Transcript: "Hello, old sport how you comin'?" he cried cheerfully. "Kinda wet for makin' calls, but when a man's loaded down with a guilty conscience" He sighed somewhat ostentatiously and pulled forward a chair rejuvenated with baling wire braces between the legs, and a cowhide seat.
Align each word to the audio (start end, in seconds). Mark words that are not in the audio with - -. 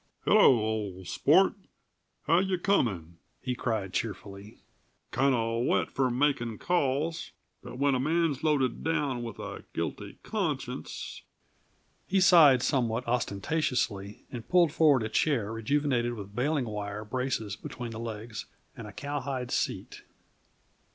"Hello, 0.25 0.59
old 0.59 1.05
sport 1.05 1.53
how 2.23 2.39
you 2.39 2.57
comin'?" 2.57 3.19
he 3.39 3.53
cried 3.53 3.93
cheerfully. 3.93 4.57
"Kinda 5.11 5.59
wet 5.63 5.91
for 5.91 6.09
makin' 6.09 6.57
calls, 6.57 7.33
but 7.61 7.77
when 7.77 7.93
a 7.93 7.99
man's 7.99 8.43
loaded 8.43 8.83
down 8.83 9.21
with 9.21 9.37
a 9.37 9.63
guilty 9.75 10.17
conscience" 10.23 11.21
He 12.07 12.19
sighed 12.19 12.63
somewhat 12.63 13.05
ostentatiously 13.07 14.23
and 14.31 14.49
pulled 14.49 14.71
forward 14.73 15.03
a 15.03 15.07
chair 15.09 15.53
rejuvenated 15.53 16.15
with 16.15 16.35
baling 16.35 16.65
wire 16.65 17.05
braces 17.05 17.55
between 17.55 17.91
the 17.91 17.99
legs, 17.99 18.47
and 18.75 18.87
a 18.87 18.91
cowhide 18.91 19.51
seat. 19.51 20.01